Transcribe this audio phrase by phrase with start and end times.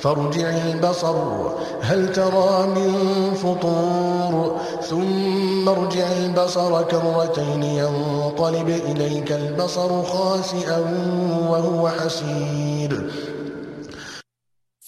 [0.00, 1.16] فارجع البصر
[1.80, 2.90] هل ترى من
[3.34, 10.78] فطور ثم ارجع البصر كرتين ينقلب إليك البصر خاسئا
[11.50, 13.10] وهو حسير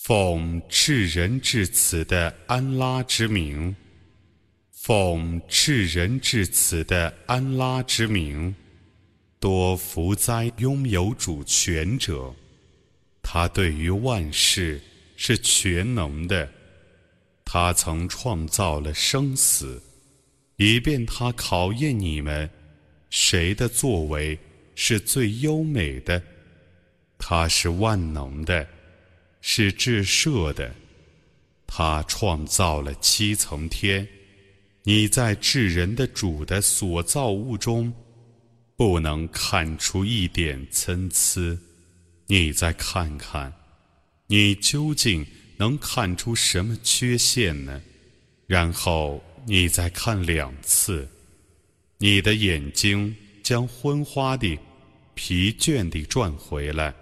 [0.06, 3.74] 奉至仁至慈的安拉之名，
[4.70, 8.55] 奉至仁至慈的安拉之名，
[9.41, 12.32] 多福哉拥有主权者！
[13.20, 14.80] 他对于万事
[15.23, 16.49] 是全能的。
[17.45, 19.80] 他曾创造了生死，
[20.55, 22.50] 以便他考验你们，
[23.11, 24.36] 谁的作为
[24.73, 26.19] 是最优美的。
[27.19, 28.67] 他是万能的。
[29.42, 30.73] 是至赦的，
[31.67, 34.08] 他创造了七层天。
[34.83, 37.94] 你在至人的主的所造物中，
[38.75, 41.59] 不能看出一点参差。
[42.27, 43.52] 你再看看，
[44.30, 45.27] 你究竟
[45.58, 47.80] 能看出什么缺陷呢？
[48.47, 51.08] 然后你再看两次，
[51.98, 54.58] 你的眼睛将昏花的、
[55.14, 56.94] 疲倦地转回来。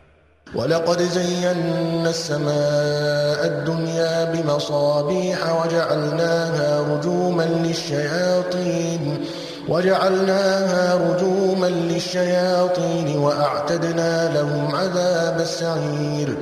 [0.55, 9.25] ولقد زينا السماء الدنيا بمصابيح وجعلناها رجوما للشياطين
[9.69, 16.37] وجعلناها رجوما للشياطين وأعتدنا لهم عذاب السعير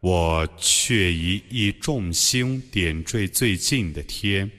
[0.00, 4.50] 我却以一众星点缀最近的天，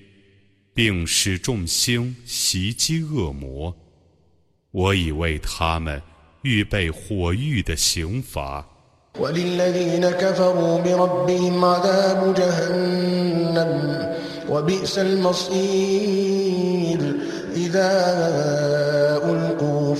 [0.71, 3.75] 并使众星袭击恶魔。
[4.69, 5.99] 我已为他们
[6.43, 8.63] 预备火狱的刑罚。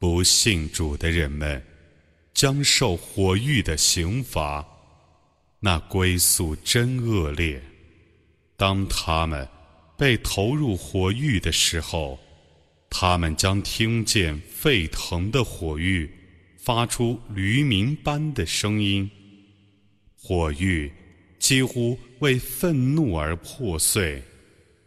[0.00, 1.62] 不信主的人们
[2.32, 4.66] 将受火狱的刑罚，
[5.60, 7.62] 那归宿真恶劣。
[8.56, 9.46] 当他们
[9.98, 12.18] 被投入火狱的时候，
[12.88, 16.10] 他们将听见沸腾的火狱
[16.56, 19.10] 发出驴鸣般的声音，
[20.16, 20.90] 火狱
[21.38, 24.22] 几乎为愤怒而破碎，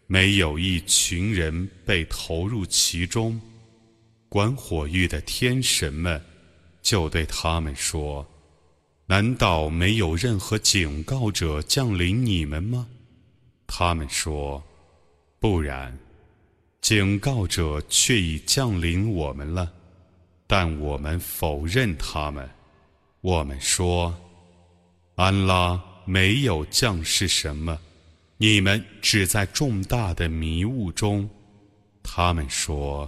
[0.07, 3.39] 没有一群人被投入其中。
[4.33, 6.19] 管火狱的天神们
[6.81, 8.27] 就对他们说
[9.05, 12.87] ：“难道没有任何警告者降临你们吗？”
[13.67, 14.63] 他们说
[15.39, 15.95] ：“不然，
[16.81, 19.71] 警告者却已降临我们了，
[20.47, 22.49] 但我们否认他们。
[23.21, 24.15] 我们说，
[25.13, 27.79] 安拉没有降示什么，
[28.37, 31.29] 你们只在重大的迷雾中。”
[32.01, 33.07] 他们说。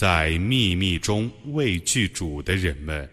[0.00, 3.06] 在秘密中畏惧主的人们，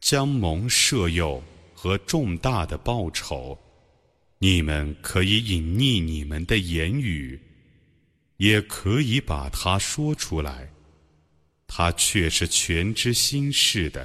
[0.00, 1.40] 将蒙赦宥
[1.72, 3.56] 和重大的报酬。
[4.40, 7.40] 你们可以隐匿你们的言语，
[8.38, 10.68] 也可以把它说出来。
[11.68, 14.04] 他却是全知心事的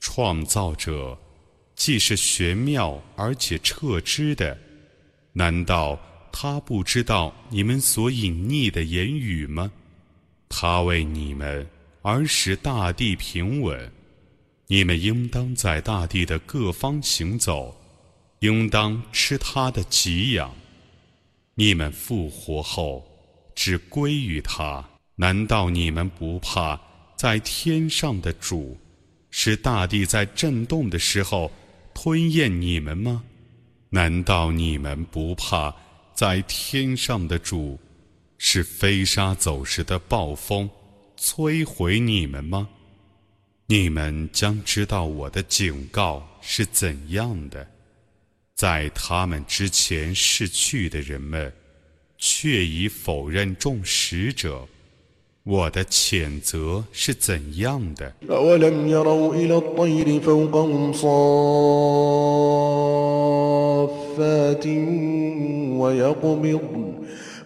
[0.00, 1.20] 创造者，
[1.74, 4.58] 既是玄妙而且彻知的。
[5.34, 6.00] 难道
[6.32, 9.70] 他不知道你们所隐匿的言语吗？
[10.48, 11.66] 他为你们
[12.02, 13.92] 而使大地平稳，
[14.66, 17.76] 你们应当在大地的各方行走，
[18.40, 20.54] 应当吃他的给养。
[21.54, 23.04] 你们复活后
[23.54, 26.80] 只归于他，难道你们不怕
[27.16, 28.78] 在天上的主，
[29.30, 31.50] 使大地在震动的时候
[31.92, 33.24] 吞咽你们吗？
[33.90, 35.74] 难道你们不怕
[36.14, 37.78] 在天上的主？
[38.38, 40.70] 是飞沙走石的暴风
[41.18, 42.68] 摧毁你们吗？
[43.66, 47.66] 你们将知道我的警告是怎样的。
[48.54, 51.52] 在他们之前逝去的人们，
[52.16, 54.66] 却已否认众使者，
[55.42, 58.14] 我的谴责是怎样的。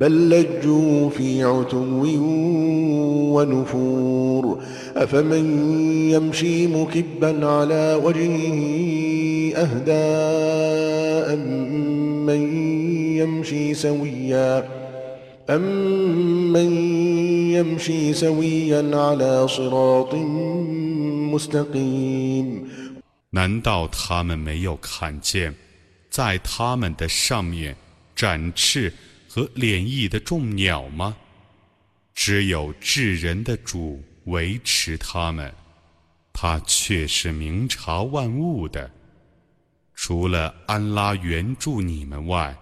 [0.00, 2.04] بل لجوا في عتو
[3.34, 4.62] ونفور
[4.96, 5.46] أفمن
[6.10, 8.58] يمشي مكبا على وجهه
[9.56, 11.36] أهدى
[12.26, 12.42] من
[13.16, 14.68] يمشي سويا
[15.50, 16.72] أمن
[17.56, 20.14] يمشي سويا على صراط
[21.32, 22.66] مستقيم
[23.30, 25.54] 难道他们没有看见，
[26.10, 27.76] 在他们的上面
[28.14, 28.92] 展翅
[29.33, 31.15] 和敛翼的众鸟吗？
[32.13, 35.49] 只有智人的主维持他们，
[36.33, 38.91] 他却是明察万物的。
[39.95, 42.53] 除了安拉援助你们外，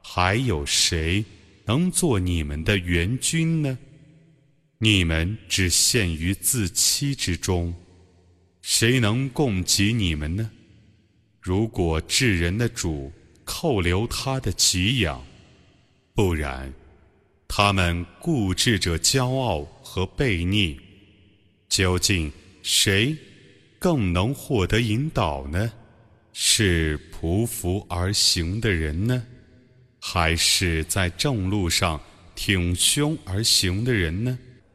[0.00, 1.24] 还有谁
[1.64, 3.76] 能做你们的援军呢？
[4.78, 7.74] 你们只陷于自欺之中，
[8.62, 10.48] 谁能供给你们呢？
[11.40, 13.10] 如果智人的主
[13.44, 15.20] 扣留他的给养，
[16.16, 16.72] 不然，
[17.46, 20.80] 他们固执着骄傲和悖逆，
[21.68, 22.32] 究竟
[22.62, 23.14] 谁
[23.78, 25.70] 更能获得引导呢？
[26.32, 29.22] 是匍匐而行的人呢，
[30.00, 32.00] 还是在正路上
[32.34, 34.38] 挺胸而行的人呢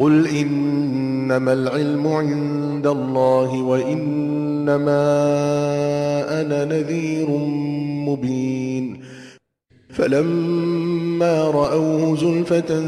[0.00, 5.02] قل إنما العلم عند الله وإنما
[6.40, 7.30] أنا نذير
[8.08, 9.00] مبين.
[9.88, 12.82] فلما رأوه زلفة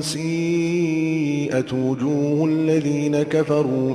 [0.00, 3.94] سيئت وجوه الذين كفروا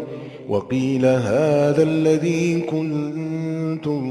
[0.50, 4.01] وقيل هذا الذي كنتم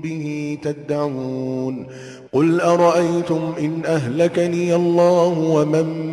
[0.00, 1.86] به تدعون؟
[2.32, 6.12] قل أرأيتم إن أهلكني الله ومن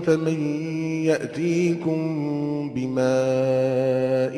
[0.00, 0.38] فمن
[1.04, 1.98] يأتيكم
[2.74, 4.34] بماء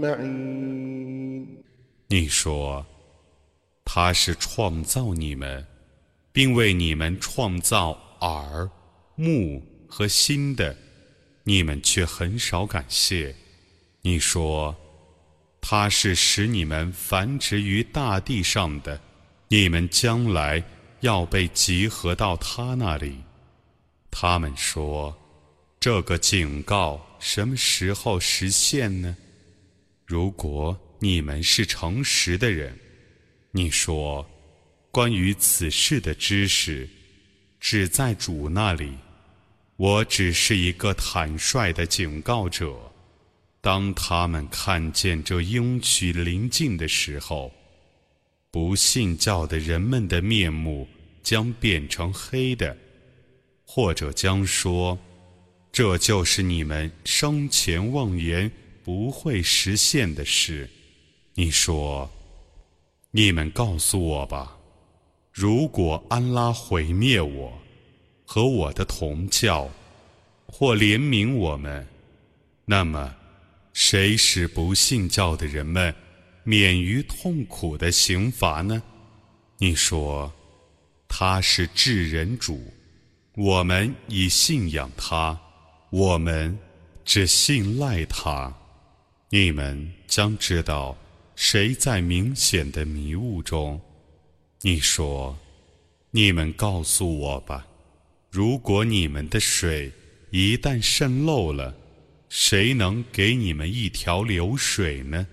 [0.00, 1.46] معين
[2.08, 2.86] 你说，
[3.84, 5.66] 他是创造你们，
[6.32, 8.70] 并为你们创造耳、
[9.16, 10.76] 目和心的，
[11.44, 13.34] 你们却很少感谢。
[14.02, 14.76] 你说，
[15.60, 19.00] 他是使你们繁殖于大地上的，
[19.48, 20.62] 你们将来
[21.00, 23.16] 要被集合到他那里。
[24.11, 25.17] 他们说，
[25.79, 29.17] 这个警告什么时候实现呢？
[30.05, 30.79] 如果。
[31.01, 32.77] 你们是诚实的人，
[33.51, 34.29] 你说，
[34.91, 36.89] 关于此事的知识，
[37.57, 38.97] 只在主那里。
[39.77, 42.77] 我只是一个坦率的警告者。
[43.61, 47.53] 当他们看见这应许临近的时候，
[48.51, 50.85] 不信教的人们的面目
[51.23, 52.75] 将变成黑的，
[53.71, 54.97] 或者将说，
[55.71, 58.51] 这就是你们生前妄言
[58.83, 60.67] 不会实现的事。
[61.35, 62.09] 你说
[63.13, 64.57] ：“你们告诉我吧，
[65.31, 67.61] 如果安拉毁灭我
[68.25, 69.69] 和我的同教，
[70.47, 71.87] 或怜悯我们，
[72.65, 73.15] 那么
[73.71, 75.93] 谁使不信教的人们
[76.43, 78.81] 免于痛苦的刑罚呢？”
[79.59, 80.33] 你说
[81.07, 82.73] ：“他是至人主，
[83.35, 85.39] 我们已信仰他，
[85.89, 86.57] 我们
[87.05, 88.53] 只信赖他。
[89.29, 90.97] 你们将知道。”
[91.41, 93.79] 谁在明显的迷雾中？
[94.59, 95.39] 你说
[96.11, 97.65] ：“你们告诉我吧，
[98.29, 99.89] 如果你们的水
[100.31, 101.73] 一旦渗漏了，
[102.27, 105.25] 谁能给你们一条流水呢？”